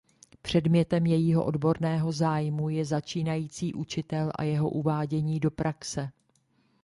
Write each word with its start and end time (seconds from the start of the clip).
Předmětem 0.41 1.05
jejího 1.05 1.45
odborného 1.45 2.11
zájmu 2.11 2.69
je 2.69 2.85
začínající 2.85 3.73
učitel 3.73 4.31
a 4.35 4.43
jeho 4.43 4.69
uvádění 4.69 5.39
do 5.39 5.51
praxe. 5.51 6.11